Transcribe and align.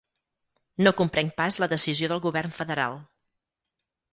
No 0.87 0.93
comprenc 1.01 1.35
pas 1.41 1.59
la 1.65 1.69
decisió 1.75 2.09
del 2.13 2.25
govern 2.27 2.57
federal. 2.63 2.99